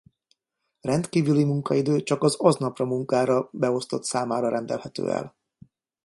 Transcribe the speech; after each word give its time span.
Rendkívüli 0.81 1.43
munkaidő 1.43 2.03
csak 2.03 2.23
az 2.23 2.35
aznapra 2.41 2.85
munkára 2.85 3.49
beosztott 3.51 4.03
számára 4.03 4.49
rendelhető 4.49 5.09
el. 5.11 5.35